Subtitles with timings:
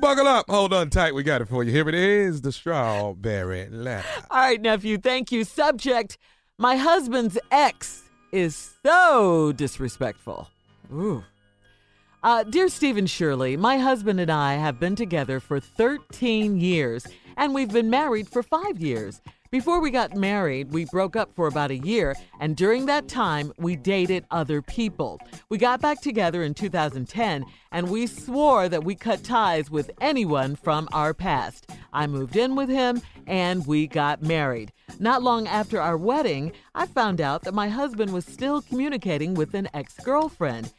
[0.00, 0.48] Buckle up.
[0.48, 1.14] Hold on tight.
[1.14, 1.72] We got it for you.
[1.72, 4.06] Here it is the strawberry letter.
[4.30, 4.96] All right, nephew.
[4.96, 5.42] Thank you.
[5.42, 6.16] Subject
[6.56, 10.48] My husband's ex is so disrespectful.
[10.92, 11.24] Ooh.
[12.22, 17.06] Uh, dear Stephen Shirley, my husband and I have been together for 13 years,
[17.36, 19.20] and we've been married for five years.
[19.50, 23.50] Before we got married, we broke up for about a year, and during that time,
[23.56, 25.18] we dated other people.
[25.48, 30.54] We got back together in 2010, and we swore that we cut ties with anyone
[30.54, 31.70] from our past.
[31.94, 34.70] I moved in with him, and we got married.
[34.98, 39.54] Not long after our wedding, I found out that my husband was still communicating with
[39.54, 40.74] an ex girlfriend.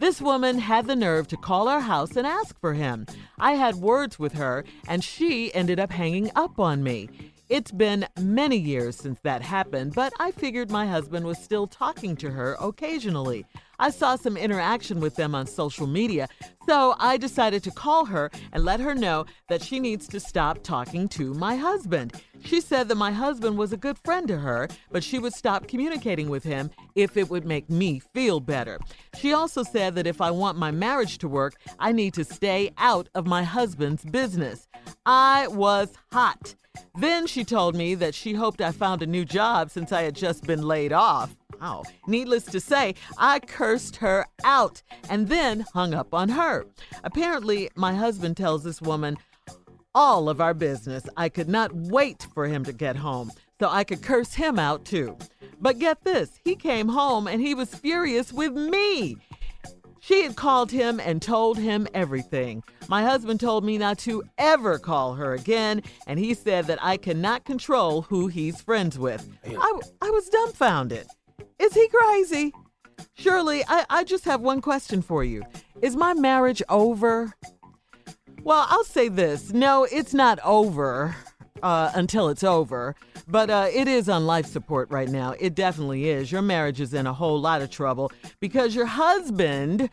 [0.00, 3.06] This woman had the nerve to call our house and ask for him.
[3.38, 7.08] I had words with her, and she ended up hanging up on me.
[7.52, 12.16] It's been many years since that happened, but I figured my husband was still talking
[12.16, 13.44] to her occasionally.
[13.82, 16.28] I saw some interaction with them on social media,
[16.68, 20.62] so I decided to call her and let her know that she needs to stop
[20.62, 22.12] talking to my husband.
[22.44, 25.66] She said that my husband was a good friend to her, but she would stop
[25.66, 28.78] communicating with him if it would make me feel better.
[29.16, 32.70] She also said that if I want my marriage to work, I need to stay
[32.78, 34.68] out of my husband's business.
[35.04, 36.54] I was hot.
[36.94, 40.14] Then she told me that she hoped I found a new job since I had
[40.14, 41.34] just been laid off.
[41.62, 41.84] Wow.
[42.08, 46.66] Needless to say, I cursed her out and then hung up on her.
[47.04, 49.16] Apparently, my husband tells this woman
[49.94, 51.08] all of our business.
[51.16, 54.84] I could not wait for him to get home so I could curse him out
[54.84, 55.16] too.
[55.60, 59.18] But get this, he came home and he was furious with me.
[60.00, 62.64] She had called him and told him everything.
[62.88, 66.96] My husband told me not to ever call her again, and he said that I
[66.96, 69.24] cannot control who he's friends with.
[69.46, 71.06] I, I was dumbfounded.
[71.62, 72.52] Is he crazy?
[73.14, 75.44] Shirley, I, I just have one question for you.
[75.80, 77.32] Is my marriage over?
[78.42, 81.14] Well, I'll say this no, it's not over
[81.62, 82.96] uh, until it's over,
[83.28, 85.34] but uh, it is on life support right now.
[85.38, 86.32] It definitely is.
[86.32, 89.88] Your marriage is in a whole lot of trouble because your husband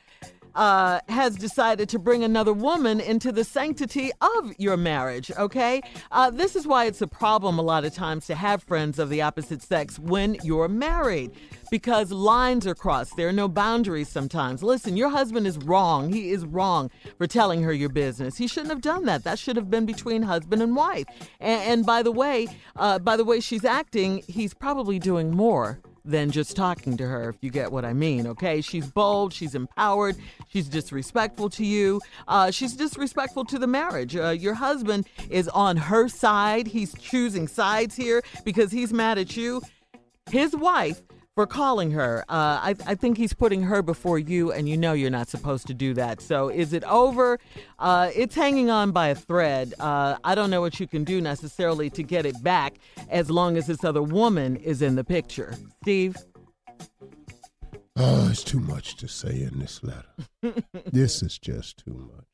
[0.55, 5.81] uh, has decided to bring another woman into the sanctity of your marriage, okay?
[6.11, 9.09] Uh, this is why it's a problem a lot of times to have friends of
[9.09, 11.31] the opposite sex when you're married
[11.71, 13.15] because lines are crossed.
[13.15, 14.63] There are no boundaries sometimes.
[14.63, 16.11] Listen, your husband is wrong.
[16.11, 18.37] He is wrong for telling her your business.
[18.37, 19.23] He shouldn't have done that.
[19.23, 21.05] That should have been between husband and wife.
[21.39, 25.79] And, and by the way, uh, by the way she's acting, he's probably doing more
[26.05, 28.61] than just talking to her, if you get what I mean, okay?
[28.61, 30.15] She's bold, she's empowered,
[30.47, 34.15] she's disrespectful to you, uh, she's disrespectful to the marriage.
[34.15, 39.35] Uh, your husband is on her side, he's choosing sides here because he's mad at
[39.37, 39.61] you.
[40.29, 41.01] His wife
[41.39, 42.25] for calling her.
[42.27, 45.67] Uh, I, I, think he's putting her before you, and you know you're not supposed
[45.67, 46.19] to do that.
[46.19, 47.39] So is it over?
[47.79, 49.73] Uh, it's hanging on by a thread.
[49.79, 52.73] Uh, I don't know what you can do necessarily to get it back
[53.09, 55.55] as long as this other woman is in the picture.
[55.81, 56.17] Steve?
[57.95, 60.61] Oh, it's too much to say in this letter.
[60.91, 62.25] this is just too much.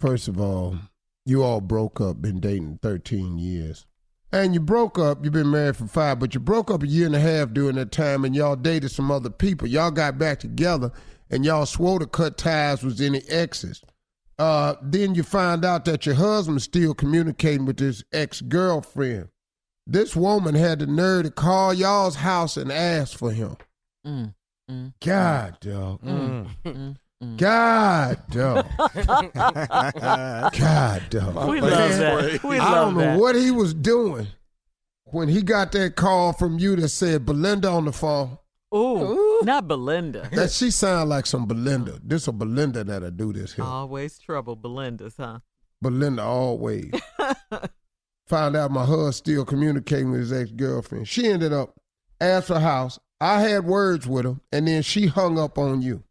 [0.00, 0.76] First of all,
[1.24, 3.86] you all broke up, been dating 13 years.
[4.32, 7.04] And you broke up, you've been married for five, but you broke up a year
[7.04, 9.68] and a half during that time and y'all dated some other people.
[9.68, 10.90] Y'all got back together
[11.30, 13.82] and y'all swore to cut ties with any exes.
[14.38, 19.28] Uh, then you find out that your husband's still communicating with his ex girlfriend.
[19.86, 23.56] This woman had the nerve to call y'all's house and ask for him.
[24.06, 24.34] Mm,
[24.70, 26.02] mm, God, dog.
[26.02, 26.96] Mm, mm, mm.
[27.36, 28.66] God, dog.
[29.94, 31.48] God, dog.
[31.48, 32.40] We love that.
[32.42, 33.18] We I love don't know that.
[33.18, 34.26] what he was doing
[35.04, 38.38] when he got that call from you that said Belinda on the phone.
[38.74, 40.28] Ooh, not Belinda.
[40.32, 42.00] That she sound like some Belinda.
[42.02, 43.64] This a Belinda that'll do this here.
[43.64, 45.40] Always trouble, Belinda's, huh?
[45.80, 46.92] Belinda always.
[48.28, 51.06] Found out my husband still communicating with his ex girlfriend.
[51.06, 51.74] She ended up
[52.20, 52.98] at her house.
[53.20, 56.02] I had words with her, and then she hung up on you.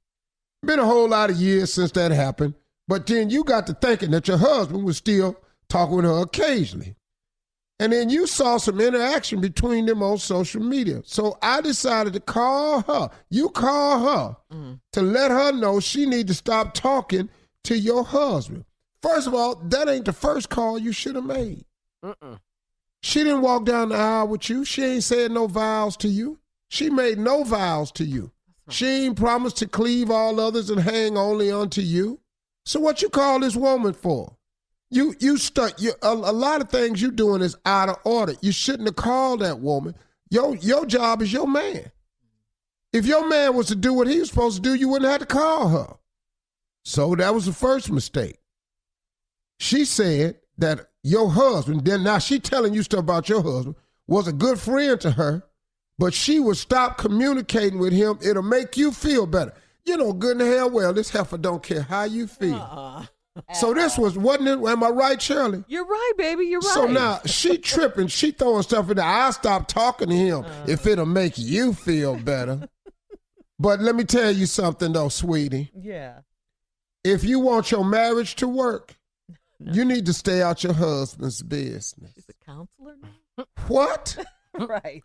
[0.63, 2.53] Been a whole lot of years since that happened,
[2.87, 5.35] but then you got to thinking that your husband was still
[5.69, 6.95] talking with her occasionally.
[7.79, 11.01] And then you saw some interaction between them on social media.
[11.03, 13.09] So I decided to call her.
[13.31, 14.79] You call her Mm.
[14.93, 17.29] to let her know she need to stop talking
[17.63, 18.65] to your husband.
[19.01, 21.65] First of all, that ain't the first call you should have made.
[23.01, 24.63] She didn't walk down the aisle with you.
[24.63, 26.37] She ain't said no vows to you.
[26.69, 28.31] She made no vows to you.
[28.71, 32.19] She ain't promised to cleave all others and hang only unto you.
[32.65, 34.37] So what you call this woman for?
[34.89, 35.81] You you stuck.
[35.81, 38.33] You, a, a lot of things you doing is out of order.
[38.41, 39.95] You shouldn't have called that woman.
[40.29, 41.91] Your your job is your man.
[42.93, 45.21] If your man was to do what he was supposed to do, you wouldn't have
[45.21, 45.95] to call her.
[46.83, 48.39] So that was the first mistake.
[49.59, 53.75] She said that your husband, then now she telling you stuff about your husband,
[54.07, 55.43] was a good friend to her,
[56.01, 58.17] but she would stop communicating with him.
[58.23, 59.53] It'll make you feel better.
[59.85, 62.55] You know, good and hell well, this heifer don't care how you feel.
[62.55, 63.05] Uh-uh.
[63.53, 64.67] So this was, wasn't it?
[64.67, 65.63] Am I right, Shirley?
[65.67, 66.45] You're right, baby.
[66.45, 66.73] You're right.
[66.73, 69.05] So now she tripping, she throwing stuff in there.
[69.05, 70.65] I'll stop talking to him uh-huh.
[70.67, 72.67] if it'll make you feel better.
[73.59, 75.69] but let me tell you something though, sweetie.
[75.75, 76.21] Yeah.
[77.03, 78.97] If you want your marriage to work,
[79.59, 82.11] you need to stay out your husband's business.
[82.15, 83.45] She's a counselor now.
[83.67, 84.17] What?
[84.59, 85.03] right.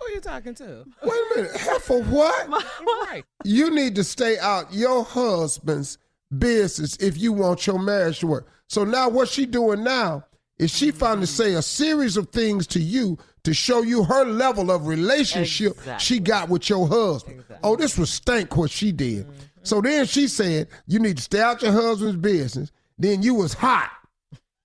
[0.00, 0.84] Who you talking to?
[1.02, 1.58] Wait a minute.
[1.82, 2.48] For what?
[3.08, 3.22] right.
[3.44, 5.98] You need to stay out your husband's
[6.36, 8.46] business if you want your marriage to work.
[8.68, 10.24] So now what she doing now
[10.58, 11.30] is she finally mm.
[11.30, 16.04] say a series of things to you to show you her level of relationship Exactly.
[16.04, 17.44] she got with your husband.
[17.62, 19.26] Oh, this was stank what she did.
[19.26, 19.40] Mm-hmm.
[19.62, 22.72] So then she said, you need to stay out your husband's business.
[22.98, 23.90] Then you was hot.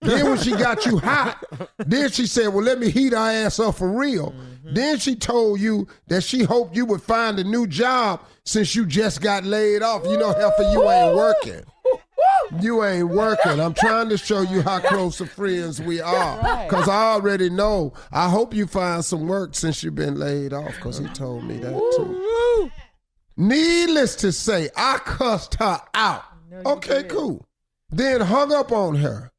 [0.01, 1.43] Then when she got you hot,
[1.77, 4.33] then she said, "Well, let me heat her ass up for real."
[4.63, 8.85] Then she told you that she hoped you would find a new job since you
[8.85, 10.03] just got laid off.
[10.05, 11.63] You know, heifer, you ain't working.
[12.59, 13.59] You ain't working.
[13.59, 16.67] I'm trying to show you how close of friends we are.
[16.67, 17.93] Cause I already know.
[18.11, 20.77] I hope you find some work since you've been laid off.
[20.79, 22.71] Cause he told me that too.
[23.37, 26.23] Needless to say, I cussed her out.
[26.65, 27.45] Okay, cool.
[27.89, 29.31] Then hung up on her.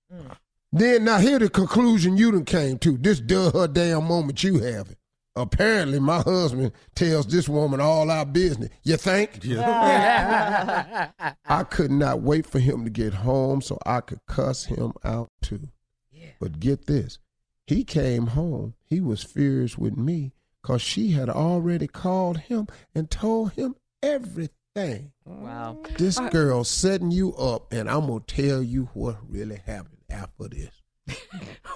[0.73, 2.97] Then now here the conclusion you done came to.
[2.97, 4.97] This duh her damn moment you having.
[5.35, 8.69] Apparently, my husband tells this woman all our business.
[8.83, 9.41] You think?
[9.49, 11.11] I
[11.71, 15.69] could not wait for him to get home so I could cuss him out too.
[16.41, 17.19] But get this.
[17.67, 18.75] He came home.
[18.85, 25.13] He was furious with me because she had already called him and told him everything.
[25.25, 25.83] Wow.
[25.99, 29.99] This uh, girl setting you up, and I'm going to tell you what really happened
[30.13, 30.71] after this.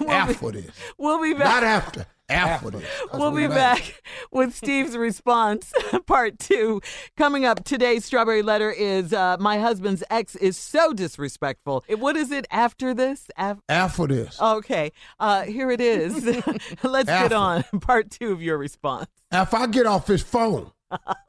[0.07, 0.71] after this.
[0.97, 1.45] We'll be back.
[1.45, 2.05] Not after.
[2.29, 2.85] After this.
[3.13, 4.01] We'll be back
[4.31, 5.71] with Steve's response,
[6.07, 6.81] part two.
[7.15, 11.85] Coming up, today's strawberry letter is uh, My husband's ex is so disrespectful.
[11.89, 13.27] What is it after this?
[13.37, 14.41] Af- After this.
[14.41, 14.91] okay,
[15.21, 16.25] uh, here it is.
[16.83, 19.07] Let's get on part two of your response.
[19.31, 20.71] If I get off his phone,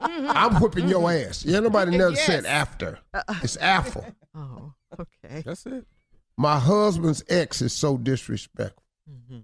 [0.01, 1.45] I'm whooping your ass.
[1.45, 2.99] Yeah, nobody never said after.
[3.41, 4.13] It's after.
[4.35, 5.43] Oh, okay.
[5.45, 5.85] That's it.
[6.39, 8.81] My husband's ex is so disrespectful.
[9.11, 9.39] Mm-hmm.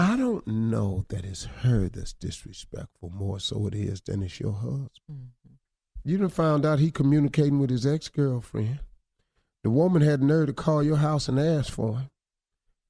[0.00, 4.52] I don't know that it's her that's disrespectful more so it is than it's your
[4.52, 4.90] husband.
[5.08, 5.54] Mm-hmm.
[6.02, 8.80] You done found out he communicating with his ex girlfriend.
[9.62, 12.10] The woman had nerve to call your house and ask for him.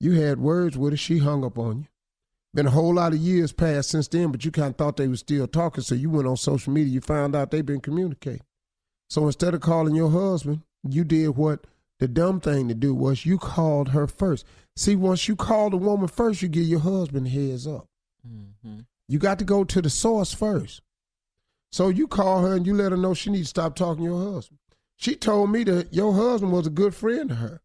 [0.00, 1.86] You had words with her, she hung up on you.
[2.54, 5.06] Been a whole lot of years passed since then, but you kind of thought they
[5.06, 8.46] were still talking, so you went on social media, you found out they've been communicating.
[9.10, 11.66] So instead of calling your husband, you did what
[12.00, 14.44] the dumb thing to do was you called her first.
[14.76, 17.86] See, once you call the woman first, you give your husband heads up.
[18.26, 18.80] Mm-hmm.
[19.08, 20.82] You got to go to the source first.
[21.70, 24.10] So you call her and you let her know she needs to stop talking to
[24.10, 24.58] your husband.
[24.96, 27.60] She told me that your husband was a good friend to her.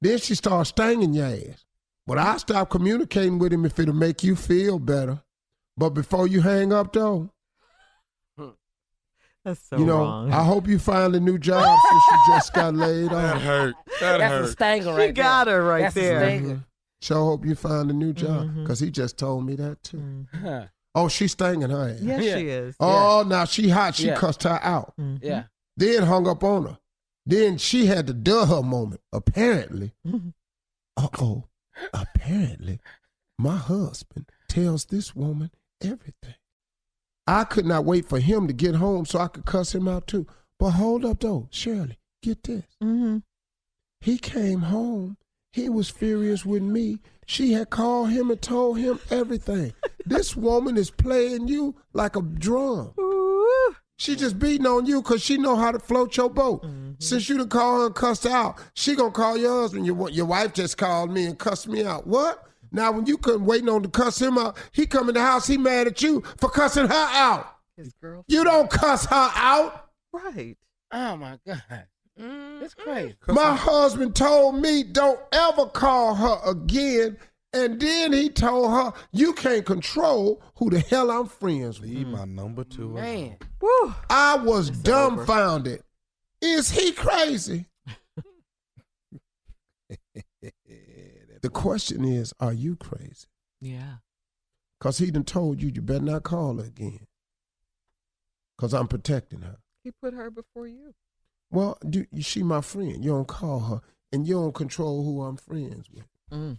[0.00, 1.64] Then she started stinging your ass.
[2.06, 5.22] But I stopped communicating with him if it'll make you feel better.
[5.76, 7.30] But before you hang up, though,
[9.44, 10.32] That's so you know, wrong.
[10.32, 13.42] I hope you find a new job since you just got laid That off.
[13.42, 13.74] hurt.
[14.00, 14.48] That That's a hurt.
[14.50, 16.20] stanger right she got her right That's a there.
[16.20, 16.64] stanger.
[17.00, 20.26] Sure hope you find a new job because he just told me that too.
[20.34, 20.68] Mhm.
[20.94, 22.00] Oh, she's stinging her ass.
[22.02, 22.36] Yes, Yeah.
[22.36, 22.76] she is.
[22.78, 23.94] Oh, now she hot.
[23.94, 24.14] She Yeah.
[24.16, 24.92] cussed her out.
[25.00, 25.20] Mhm.
[25.22, 25.44] Yeah.
[25.74, 26.78] Then hung up on her.
[27.24, 29.00] Then she had to duh her moment.
[29.10, 31.44] Apparently, uh oh,
[31.94, 32.78] apparently,
[33.38, 35.50] my husband tells this woman
[35.80, 36.34] everything.
[37.26, 40.06] I could not wait for him to get home so I could cuss him out
[40.06, 40.26] too.
[40.58, 42.64] But hold up though, Shirley, get this.
[42.82, 43.22] Mhm.
[44.00, 45.16] He came home.
[45.52, 46.98] He was furious with me.
[47.26, 49.74] She had called him and told him everything.
[50.06, 52.92] this woman is playing you like a drum.
[52.98, 53.76] Ooh.
[53.98, 56.66] She just beating on you because she know how to float your boat.
[56.98, 59.86] Since you done call her and cussed her out, she gonna call your husband.
[59.86, 62.06] Your, your wife just called me and cussed me out.
[62.06, 62.42] What?
[62.72, 65.46] Now when you couldn't waiting on to cuss him out, he come in the house,
[65.46, 67.56] he mad at you for cussing her out.
[67.76, 68.24] His girl.
[68.28, 69.90] You don't cuss her out.
[70.12, 70.56] Right.
[70.90, 71.62] Oh my God.
[72.16, 72.82] It's mm-hmm.
[72.82, 73.16] crazy.
[73.28, 77.16] My husband told me don't ever call her again.
[77.54, 81.90] And then he told her, you can't control who the hell I'm friends with.
[81.90, 82.88] Leave my number two.
[82.90, 83.36] Man.
[83.60, 83.94] Woo.
[84.08, 85.82] I was dumbfounded.
[86.40, 87.66] Is he crazy?
[91.42, 93.26] The question is, are you crazy?
[93.60, 93.96] Yeah.
[94.78, 97.06] Because he done told you you better not call her again.
[98.56, 99.58] Because I'm protecting her.
[99.84, 100.94] He put her before you.
[101.50, 103.04] Well, do, you she my friend.
[103.04, 103.80] You don't call her
[104.12, 106.06] and you don't control who I'm friends with.
[106.32, 106.58] Mm.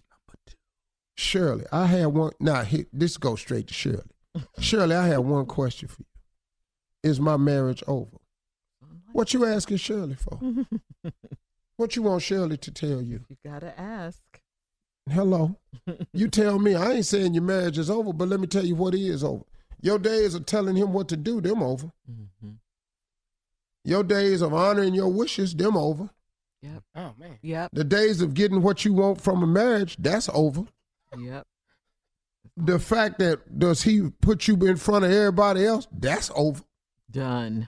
[1.15, 2.31] Shirley, I had one.
[2.39, 4.01] Now, here, this goes straight to Shirley.
[4.59, 7.09] Shirley, I have one question for you.
[7.09, 8.17] Is my marriage over?
[9.11, 10.39] What you asking Shirley for?
[11.77, 13.25] what you want Shirley to tell you?
[13.29, 14.22] You gotta ask.
[15.09, 15.55] Hello.
[16.13, 16.75] You tell me.
[16.75, 19.43] I ain't saying your marriage is over, but let me tell you what is over.
[19.81, 21.91] Your days of telling him what to do, them over.
[22.09, 22.57] Mhm.
[23.83, 26.09] Your days of honoring your wishes, them over.
[26.61, 26.83] Yep.
[26.95, 27.37] Oh man.
[27.41, 27.71] Yep.
[27.73, 30.63] The days of getting what you want from a marriage, that's over.
[31.17, 31.45] Yep.
[32.55, 36.63] The fact that does he put you in front of everybody else, that's over.
[37.11, 37.67] Done.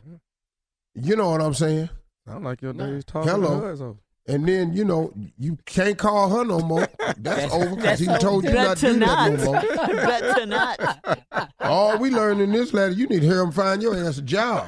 [0.94, 1.90] You know what I'm saying?
[2.26, 3.98] Sound like your days talking Hello.
[4.28, 4.34] To.
[4.34, 6.88] And then, you know, you can't call her no more.
[7.18, 9.62] That's over because he told you not to to do that no more.
[9.96, 11.50] Bet to not.
[11.62, 14.22] All we learned in this letter, you need to hear him find your ass a
[14.22, 14.68] job.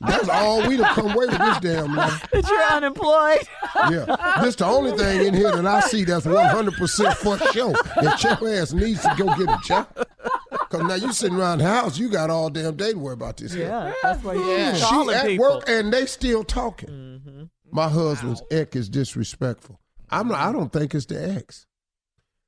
[0.00, 2.20] That's all we done come away with this damn letter.
[2.32, 3.38] That you're unemployed.
[3.90, 4.40] Yeah.
[4.42, 7.72] This the only thing in here that I see that's 100% for sure.
[8.02, 9.86] That your ass needs to go get a job.
[10.50, 13.36] Because now you sitting around the house, you got all damn day to worry about
[13.38, 13.52] this.
[13.52, 13.62] stuff.
[13.62, 13.92] Yeah.
[14.02, 14.74] That's why you're Yeah.
[14.74, 15.44] She at people.
[15.46, 16.88] work and they still talking.
[16.88, 17.01] Mhm.
[17.72, 19.80] My husband's ex is disrespectful.
[20.10, 21.66] I'm not, I don't think it's the ex.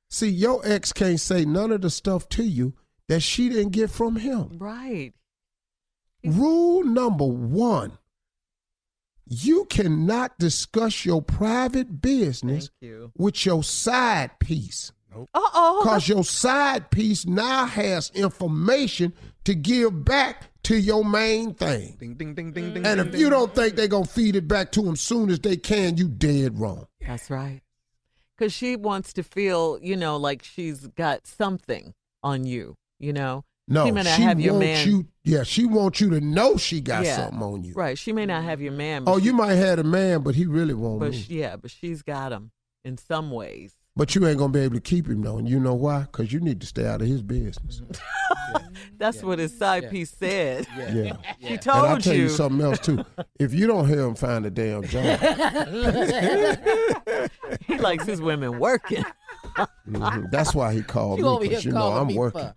[0.09, 2.75] See, your ex can't say none of the stuff to you
[3.09, 4.57] that she didn't get from him.
[4.59, 5.13] Right.
[6.23, 7.97] Rule number one
[9.27, 13.11] you cannot discuss your private business you.
[13.17, 14.91] with your side piece.
[15.33, 15.81] Uh oh.
[15.83, 19.13] Because your side piece now has information
[19.45, 21.95] to give back to your main thing.
[21.99, 22.85] Ding, ding, ding, ding, ding.
[22.85, 23.29] And ding, if you ding.
[23.29, 26.07] don't think they're going to feed it back to them soon as they can, you
[26.07, 26.87] dead wrong.
[27.05, 27.61] That's right.
[28.37, 31.93] Because she wants to feel, you know, like she's got something
[32.23, 33.45] on you, you know?
[33.67, 35.07] No, She may not she have your wants man- you.
[35.23, 37.15] Yeah, she wants you to know she got Yeah.
[37.15, 37.73] something on you.
[37.73, 37.97] Right.
[37.97, 39.05] She may not have your man.
[39.07, 40.99] Oh, she- you might have a man, but he really won't.
[40.99, 42.51] But she, yeah, but she's got him
[42.83, 43.73] in some ways.
[43.97, 46.01] But you ain't gonna be able to keep him though, and you know why?
[46.01, 47.81] Because you need to stay out of his business.
[48.97, 49.89] That's what his side Yeah.
[49.89, 50.67] piece said.
[50.77, 50.93] Yeah.
[50.93, 51.17] Yeah.
[51.39, 52.23] She And I'll told tell you.
[52.23, 52.29] you.
[52.29, 53.05] something else too.
[53.39, 55.19] If you don't hear him find a damn job,
[57.67, 59.03] he likes his women working.
[59.89, 61.47] mhm, that's why he called You me.
[61.47, 62.51] Because you know I'm working.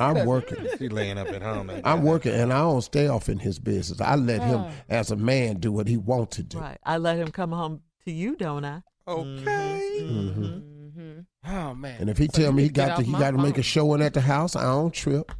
[0.00, 0.66] I'm working.
[0.78, 1.70] She laying up at home.
[1.70, 4.00] ain't I'm working, and I don't stay off in his business.
[4.00, 6.58] I let him, as a man, do what he wants to do.
[6.58, 6.78] Right.
[6.84, 8.82] I let him come home to you, don't I?
[9.08, 10.00] Okay.
[10.02, 11.26] Mhm.
[11.46, 12.00] Oh man.
[12.00, 13.38] And if he So tell me he need to get got to, he got to
[13.38, 13.62] make a phone.
[13.62, 15.32] showing at the house, I don't trip.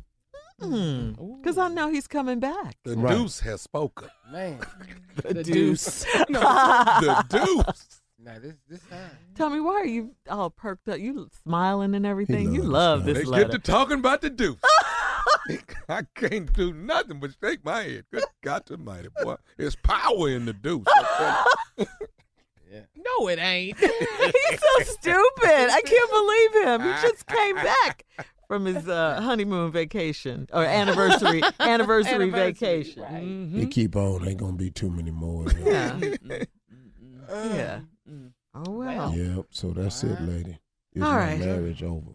[0.61, 1.41] Mm.
[1.41, 2.77] Because I know he's coming back.
[2.85, 3.17] The Right.
[3.17, 4.09] deuce has spoken.
[4.33, 4.59] Man.
[5.23, 6.05] The deuce.
[6.29, 6.41] no.
[6.41, 8.01] The deuce.
[8.21, 9.11] Now this this time.
[9.35, 10.99] Tell me, why are you all perked up?
[10.99, 12.53] You smiling and everything.
[12.55, 13.45] You love this this They letter.
[13.45, 14.59] get to talking about the deuce.
[15.89, 18.05] I can't do nothing but shake my head.
[18.13, 19.37] Good God Almighty, boy!
[19.57, 20.85] There's power in the deuce.
[22.97, 23.03] Yeah.
[23.21, 23.79] No, it ain't.
[23.79, 25.71] He's so stupid.
[25.71, 26.81] I can't believe him.
[26.83, 28.05] He just came back
[28.47, 33.03] from his uh, honeymoon vacation or anniversary anniversary, Anniversary, vacation.
[33.03, 33.13] right.
[33.23, 33.61] Mhm.
[33.61, 34.27] He keep on.
[34.27, 35.45] Ain't gonna be too many more.
[35.53, 36.01] you know.
[36.29, 36.41] Yeah.
[37.29, 37.81] yeah.
[38.55, 39.15] Oh well.
[39.15, 39.47] Yep.
[39.51, 40.59] So that's it, lady.
[40.95, 41.39] Is All my right.
[41.39, 42.13] marriage over?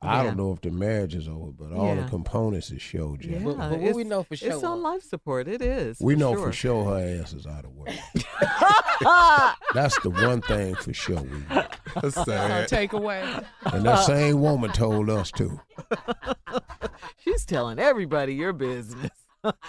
[0.00, 2.02] I don't know if the marriage is over, but all Yeah.
[2.02, 3.32] the components is showed, Jack.
[3.32, 5.48] Yeah, But- but what we know for sure It's on life support.
[5.48, 5.96] It is.
[5.98, 6.46] We know sure.
[6.48, 7.88] for sure her ass is out of work.
[9.74, 11.64] That's the one thing for sure we know.
[11.94, 12.68] That's Our sad.
[12.68, 13.44] takeaway.
[13.72, 15.60] And that same woman told us too.
[17.18, 19.10] She's telling everybody your business.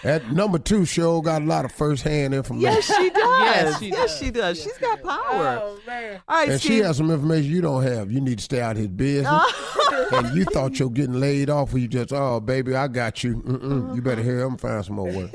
[0.03, 2.61] That number two show got a lot of first hand information.
[2.61, 3.39] Yes, she does.
[3.41, 4.19] Yes, she yes, does.
[4.19, 4.63] she does.
[4.63, 5.59] She's got oh, power.
[5.61, 6.21] Oh man.
[6.27, 8.11] All right, and she has some information you don't have.
[8.11, 9.27] You need to stay out of his business.
[9.29, 10.09] Oh.
[10.13, 13.35] and you thought you're getting laid off, or you just, oh, baby, I got you.
[13.35, 13.95] Mm-mm.
[13.95, 15.31] You better hear him find some more work.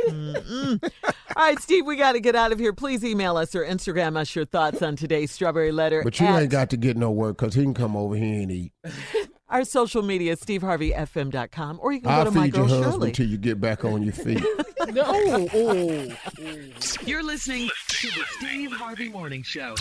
[1.40, 2.74] All right, Steve, we got to get out of here.
[2.74, 6.02] Please email us or Instagram us your thoughts on today's strawberry letter.
[6.04, 8.42] But you at ain't got to get no work because he can come over here
[8.42, 8.72] and eat.
[9.48, 12.92] our social media, steveharveyfm.com, or you can I'll go to my feed your girl husband
[12.92, 13.12] Shirley.
[13.12, 14.44] till you get back on your feet.
[14.92, 15.04] No.
[15.06, 16.08] Oh.
[17.06, 19.76] You're listening to the Steve Harvey Morning Show.